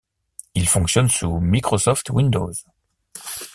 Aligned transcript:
Il 0.55 0.67
fonctionne 0.67 1.09
sous 1.09 1.37
Microsoft 1.39 2.09
Windows. 2.09 2.53